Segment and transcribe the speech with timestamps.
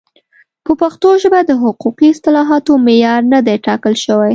[0.65, 4.29] په پښتو ژبه د حقوقي اصطلاحاتو معیار نه دی ټاکل شوی.